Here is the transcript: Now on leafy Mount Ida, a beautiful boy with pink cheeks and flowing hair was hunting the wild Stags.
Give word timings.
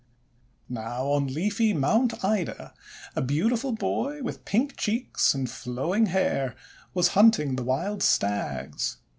Now 0.67 1.11
on 1.11 1.27
leafy 1.27 1.73
Mount 1.73 2.25
Ida, 2.25 2.73
a 3.15 3.21
beautiful 3.21 3.71
boy 3.71 4.23
with 4.23 4.45
pink 4.45 4.75
cheeks 4.75 5.35
and 5.35 5.47
flowing 5.47 6.07
hair 6.07 6.55
was 6.95 7.09
hunting 7.09 7.55
the 7.55 7.61
wild 7.63 8.01
Stags. 8.01 8.97